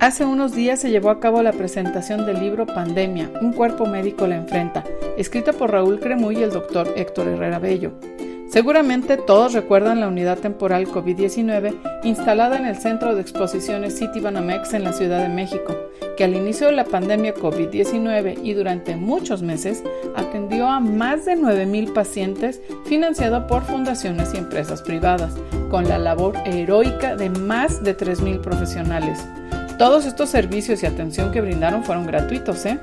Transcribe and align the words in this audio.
Hace 0.00 0.24
unos 0.24 0.54
días 0.54 0.80
se 0.80 0.90
llevó 0.90 1.10
a 1.10 1.20
cabo 1.20 1.42
la 1.42 1.52
presentación 1.52 2.24
del 2.24 2.40
libro 2.40 2.64
Pandemia, 2.64 3.30
un 3.42 3.52
cuerpo 3.52 3.84
médico 3.84 4.26
la 4.26 4.36
enfrenta, 4.36 4.82
escrito 5.18 5.52
por 5.52 5.72
Raúl 5.72 6.00
Cremuy 6.00 6.38
y 6.38 6.42
el 6.42 6.52
doctor 6.52 6.88
Héctor 6.96 7.28
Herrera 7.28 7.58
Bello. 7.58 7.92
Seguramente 8.48 9.18
todos 9.18 9.52
recuerdan 9.52 10.00
la 10.00 10.08
unidad 10.08 10.38
temporal 10.38 10.86
COVID-19 10.86 11.74
instalada 12.04 12.56
en 12.56 12.64
el 12.64 12.76
Centro 12.76 13.14
de 13.14 13.20
Exposiciones 13.20 13.98
City 13.98 14.20
Banamex 14.20 14.72
en 14.72 14.84
la 14.84 14.94
Ciudad 14.94 15.20
de 15.20 15.28
México, 15.28 15.76
que 16.16 16.24
al 16.24 16.34
inicio 16.34 16.68
de 16.68 16.72
la 16.72 16.84
pandemia 16.86 17.34
COVID-19 17.34 18.38
y 18.42 18.54
durante 18.54 18.96
muchos 18.96 19.42
meses 19.42 19.84
atendió 20.16 20.66
a 20.66 20.80
más 20.80 21.26
de 21.26 21.36
9.000 21.36 21.92
pacientes 21.92 22.62
financiado 22.86 23.46
por 23.46 23.64
fundaciones 23.64 24.32
y 24.32 24.38
empresas 24.38 24.80
privadas, 24.80 25.34
con 25.70 25.86
la 25.86 25.98
labor 25.98 26.36
heroica 26.46 27.16
de 27.16 27.28
más 27.28 27.84
de 27.84 27.94
3.000 27.94 28.40
profesionales. 28.40 29.22
Todos 29.80 30.04
estos 30.04 30.28
servicios 30.28 30.82
y 30.82 30.86
atención 30.86 31.32
que 31.32 31.40
brindaron 31.40 31.84
fueron 31.84 32.06
gratuitos, 32.06 32.66
¿eh? 32.66 32.78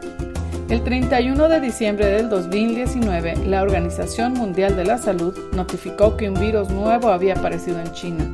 El 0.68 0.84
31 0.84 1.48
de 1.48 1.60
diciembre 1.60 2.08
del 2.08 2.28
2019, 2.28 3.46
la 3.46 3.62
Organización 3.62 4.34
Mundial 4.34 4.76
de 4.76 4.84
la 4.84 4.98
Salud 4.98 5.38
notificó 5.54 6.18
que 6.18 6.28
un 6.28 6.34
virus 6.40 6.72
nuevo 6.72 7.10
había 7.10 7.36
aparecido 7.36 7.80
en 7.80 7.92
China. 7.92 8.26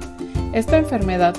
Esta 0.53 0.77
enfermedad, 0.77 1.35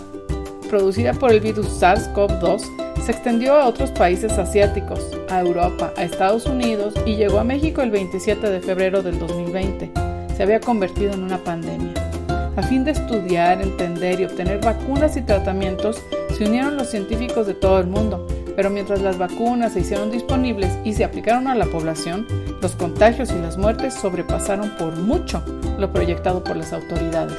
producida 0.68 1.14
por 1.14 1.32
el 1.32 1.40
virus 1.40 1.80
SARS-CoV-2, 1.80 2.60
se 3.02 3.12
extendió 3.12 3.54
a 3.54 3.68
otros 3.68 3.90
países 3.92 4.32
asiáticos, 4.32 5.00
a 5.30 5.40
Europa, 5.40 5.94
a 5.96 6.04
Estados 6.04 6.44
Unidos 6.44 6.92
y 7.06 7.16
llegó 7.16 7.38
a 7.38 7.44
México 7.44 7.80
el 7.80 7.90
27 7.90 8.50
de 8.50 8.60
febrero 8.60 9.02
del 9.02 9.18
2020. 9.18 9.90
Se 10.36 10.42
había 10.42 10.60
convertido 10.60 11.14
en 11.14 11.22
una 11.22 11.38
pandemia. 11.38 11.94
A 12.56 12.62
fin 12.62 12.84
de 12.84 12.90
estudiar, 12.90 13.62
entender 13.62 14.20
y 14.20 14.26
obtener 14.26 14.60
vacunas 14.60 15.16
y 15.16 15.22
tratamientos, 15.22 16.02
se 16.34 16.44
unieron 16.44 16.76
los 16.76 16.88
científicos 16.88 17.46
de 17.46 17.54
todo 17.54 17.78
el 17.78 17.86
mundo, 17.86 18.26
pero 18.56 18.68
mientras 18.68 19.00
las 19.00 19.18
vacunas 19.18 19.72
se 19.72 19.80
hicieron 19.80 20.10
disponibles 20.10 20.76
y 20.84 20.92
se 20.92 21.04
aplicaron 21.04 21.46
a 21.46 21.54
la 21.54 21.66
población, 21.66 22.26
los 22.60 22.72
contagios 22.72 23.30
y 23.30 23.38
las 23.38 23.56
muertes 23.56 23.94
sobrepasaron 23.94 24.70
por 24.76 24.96
mucho 24.96 25.42
lo 25.78 25.92
proyectado 25.92 26.42
por 26.42 26.56
las 26.56 26.72
autoridades. 26.72 27.38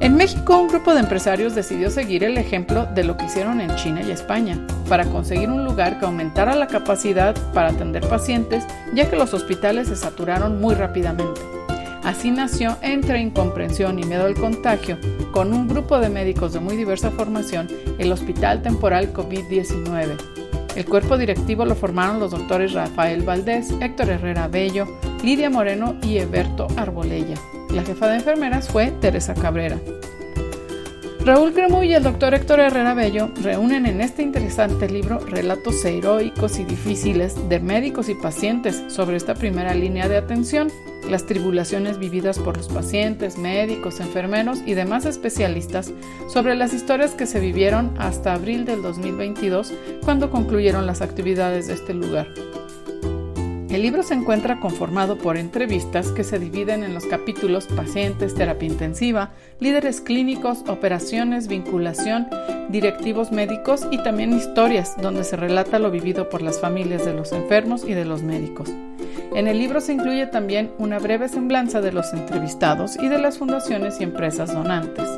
En 0.00 0.16
México, 0.16 0.58
un 0.58 0.68
grupo 0.68 0.92
de 0.92 1.00
empresarios 1.00 1.54
decidió 1.54 1.90
seguir 1.90 2.24
el 2.24 2.36
ejemplo 2.36 2.86
de 2.94 3.04
lo 3.04 3.16
que 3.16 3.24
hicieron 3.24 3.60
en 3.60 3.74
China 3.76 4.02
y 4.02 4.10
España, 4.10 4.58
para 4.88 5.06
conseguir 5.06 5.50
un 5.50 5.64
lugar 5.64 5.98
que 5.98 6.04
aumentara 6.04 6.54
la 6.54 6.66
capacidad 6.66 7.34
para 7.54 7.70
atender 7.70 8.06
pacientes, 8.06 8.64
ya 8.94 9.08
que 9.08 9.16
los 9.16 9.32
hospitales 9.32 9.88
se 9.88 9.96
saturaron 9.96 10.60
muy 10.60 10.74
rápidamente. 10.74 11.40
Así 12.04 12.30
nació, 12.30 12.76
entre 12.82 13.20
incomprensión 13.20 13.98
y 13.98 14.04
miedo 14.04 14.26
al 14.26 14.34
contagio, 14.34 14.98
con 15.32 15.54
un 15.54 15.66
grupo 15.66 15.98
de 15.98 16.10
médicos 16.10 16.52
de 16.52 16.60
muy 16.60 16.76
diversa 16.76 17.10
formación, 17.10 17.66
el 17.98 18.12
Hospital 18.12 18.60
Temporal 18.60 19.14
COVID-19. 19.14 20.16
El 20.76 20.84
cuerpo 20.84 21.16
directivo 21.16 21.64
lo 21.64 21.74
formaron 21.74 22.20
los 22.20 22.32
doctores 22.32 22.74
Rafael 22.74 23.22
Valdés, 23.22 23.72
Héctor 23.80 24.10
Herrera 24.10 24.48
Bello, 24.48 24.86
Lidia 25.22 25.48
Moreno 25.48 25.96
y 26.02 26.18
Eberto 26.18 26.66
Arbolella. 26.76 27.36
La 27.70 27.82
jefa 27.82 28.08
de 28.08 28.16
enfermeras 28.16 28.68
fue 28.68 28.90
Teresa 29.00 29.32
Cabrera. 29.32 29.78
Raúl 31.24 31.54
Cremo 31.54 31.82
y 31.82 31.94
el 31.94 32.02
doctor 32.02 32.34
Héctor 32.34 32.60
Herrera 32.60 32.92
Bello 32.92 33.30
reúnen 33.42 33.86
en 33.86 34.02
este 34.02 34.22
interesante 34.22 34.90
libro 34.90 35.20
relatos 35.20 35.82
heroicos 35.82 36.58
y 36.58 36.64
difíciles 36.64 37.48
de 37.48 37.60
médicos 37.60 38.10
y 38.10 38.14
pacientes 38.14 38.84
sobre 38.88 39.16
esta 39.16 39.34
primera 39.34 39.74
línea 39.74 40.06
de 40.06 40.18
atención, 40.18 40.70
las 41.10 41.26
tribulaciones 41.26 41.98
vividas 41.98 42.38
por 42.38 42.56
los 42.56 42.68
pacientes, 42.68 43.38
médicos, 43.38 44.00
enfermeros 44.00 44.60
y 44.66 44.74
demás 44.74 45.04
especialistas 45.06 45.92
sobre 46.28 46.54
las 46.54 46.72
historias 46.72 47.12
que 47.12 47.26
se 47.26 47.40
vivieron 47.40 47.94
hasta 47.98 48.34
abril 48.34 48.64
del 48.64 48.82
2022 48.82 49.72
cuando 50.04 50.30
concluyeron 50.30 50.86
las 50.86 51.02
actividades 51.02 51.66
de 51.66 51.74
este 51.74 51.94
lugar. 51.94 52.28
El 53.74 53.82
libro 53.82 54.04
se 54.04 54.14
encuentra 54.14 54.60
conformado 54.60 55.18
por 55.18 55.36
entrevistas 55.36 56.12
que 56.12 56.22
se 56.22 56.38
dividen 56.38 56.84
en 56.84 56.94
los 56.94 57.06
capítulos 57.06 57.66
pacientes, 57.66 58.36
terapia 58.36 58.68
intensiva, 58.68 59.32
líderes 59.58 60.00
clínicos, 60.00 60.62
operaciones, 60.68 61.48
vinculación, 61.48 62.28
directivos 62.68 63.32
médicos 63.32 63.88
y 63.90 63.98
también 63.98 64.32
historias 64.32 64.94
donde 65.02 65.24
se 65.24 65.34
relata 65.34 65.80
lo 65.80 65.90
vivido 65.90 66.28
por 66.28 66.40
las 66.40 66.60
familias 66.60 67.04
de 67.04 67.14
los 67.14 67.32
enfermos 67.32 67.82
y 67.84 67.94
de 67.94 68.04
los 68.04 68.22
médicos. 68.22 68.70
En 69.34 69.48
el 69.48 69.58
libro 69.58 69.80
se 69.80 69.92
incluye 69.92 70.26
también 70.26 70.72
una 70.78 70.98
breve 70.98 71.28
semblanza 71.28 71.80
de 71.80 71.92
los 71.92 72.12
entrevistados 72.12 72.96
y 72.96 73.08
de 73.08 73.18
las 73.18 73.38
fundaciones 73.38 74.00
y 74.00 74.04
empresas 74.04 74.52
donantes 74.52 75.08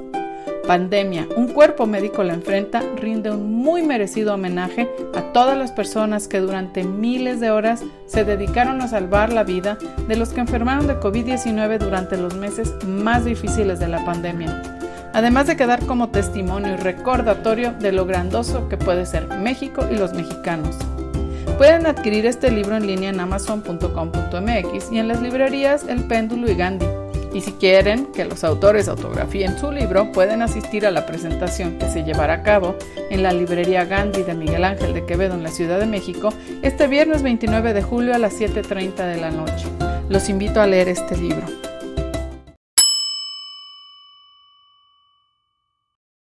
pandemia, 0.67 1.29
un 1.37 1.49
cuerpo 1.49 1.87
médico 1.87 2.23
la 2.25 2.35
enfrenta, 2.35 2.83
rinde 2.97 3.31
un 3.31 3.55
muy 3.55 3.83
merecido 3.83 4.35
homenaje 4.35 4.89
a 5.15 5.33
todas 5.33 5.57
las 5.57 5.73
personas 5.73 6.29
que 6.29 6.41
durante 6.41 6.83
miles 6.85 7.41
de 7.41 7.51
horas 7.51 7.85
se 8.07 8.25
dedicaron 8.25 8.81
a 8.81 8.89
salvar 8.89 9.33
la 9.33 9.45
vida 9.45 9.79
de 10.09 10.17
los 10.17 10.31
que 10.31 10.41
enfermaron 10.41 10.87
de 10.87 10.99
COVID-19 10.99 11.79
durante 11.79 12.17
los 12.17 12.35
meses 12.35 12.75
más 12.85 13.25
difíciles 13.25 13.79
de 13.79 13.89
la 13.89 14.05
pandemia. 14.05 14.63
Además 15.13 15.47
de 15.47 15.57
quedar 15.57 15.85
como 15.87 16.11
testimonio 16.11 16.75
y 16.75 16.77
recordatorio 16.77 17.73
de 17.73 17.93
lo 17.93 18.05
grandoso 18.05 18.69
que 18.69 18.77
puede 18.77 19.07
ser 19.07 19.29
México 19.39 19.87
y 19.91 19.97
los 19.97 20.13
mexicanos. 20.13 20.77
Pueden 21.59 21.87
adquirir 21.87 22.27
este 22.27 22.51
libro 22.51 22.77
en 22.77 22.87
línea 22.87 23.11
en 23.11 23.21
amazon.com.mx 23.21 24.93
y 24.93 24.99
en 24.99 25.09
las 25.09 25.23
librerías 25.23 25.85
El 25.89 26.05
Péndulo 26.05 26.51
y 26.51 26.55
Gandhi. 26.55 26.87
Y 27.33 27.41
si 27.43 27.53
quieren 27.53 28.07
que 28.13 28.25
los 28.25 28.45
autores 28.45 28.89
autografíen 28.89 29.59
su 29.59 29.71
libro, 29.71 30.11
pueden 30.13 30.43
asistir 30.43 30.87
a 30.87 30.91
la 30.91 31.05
presentación 31.05 31.79
que 31.79 31.89
se 31.91 32.03
llevará 32.03 32.35
a 32.35 32.43
cabo 32.43 32.77
en 33.11 33.23
la 33.23 33.33
librería 33.33 33.85
Gandhi 33.85 34.23
de 34.23 34.35
Miguel 34.35 34.65
Ángel 34.65 34.95
de 34.95 35.05
Quevedo 35.05 35.35
en 35.35 35.43
la 35.43 35.51
Ciudad 35.51 35.79
de 35.79 35.87
México 35.87 36.31
este 36.63 36.87
viernes 36.87 37.23
29 37.23 37.75
de 37.75 37.83
julio 37.83 38.15
a 38.15 38.19
las 38.19 38.41
7.30 38.41 38.95
de 39.07 39.21
la 39.21 39.31
noche. 39.31 39.67
Los 40.09 40.29
invito 40.29 40.61
a 40.61 40.67
leer 40.67 40.89
este 40.89 41.17
libro. 41.17 41.66